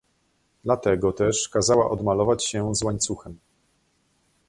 "Dlatego 0.63 1.13
też 1.13 1.49
kazała 1.49 1.89
odmalować 1.89 2.45
się 2.45 2.75
z 2.75 2.83
łańcuchem." 2.83 3.37